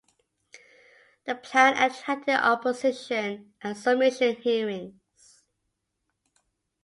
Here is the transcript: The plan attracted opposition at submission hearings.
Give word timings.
The 1.25 1.35
plan 1.35 1.77
attracted 1.77 2.43
opposition 2.43 3.53
at 3.61 3.77
submission 3.77 4.35
hearings. 4.37 5.43